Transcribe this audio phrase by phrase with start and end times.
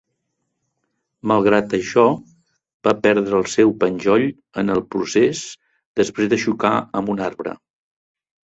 [1.31, 2.05] Malgrat això,
[2.87, 4.25] va perdre el seu penjoll
[4.63, 5.45] en el procés
[6.03, 7.59] després de xocar amb un arbre.